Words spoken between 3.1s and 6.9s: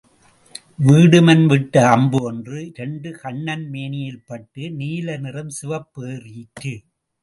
கண்ணன் மேனியில் பட்டு நீல நிறம் சிவப்பு ஏறிற்று.